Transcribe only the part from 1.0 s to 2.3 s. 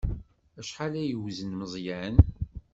yewzen Meẓyan?